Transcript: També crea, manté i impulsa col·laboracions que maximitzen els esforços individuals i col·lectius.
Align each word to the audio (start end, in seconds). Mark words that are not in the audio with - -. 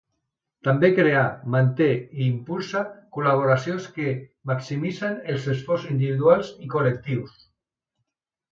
També 0.67 0.87
crea, 0.99 1.25
manté 1.55 1.89
i 1.97 2.23
impulsa 2.27 2.81
col·laboracions 3.17 3.87
que 3.99 4.09
maximitzen 4.53 5.21
els 5.35 5.47
esforços 5.55 5.93
individuals 5.95 6.53
i 6.67 6.75
col·lectius. 6.75 7.39